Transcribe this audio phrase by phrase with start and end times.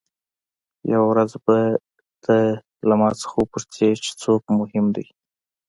[0.93, 1.57] یوه ورځ به
[2.23, 2.37] ته
[2.89, 5.05] له مانه وپوښتې چې څوک مهم دی.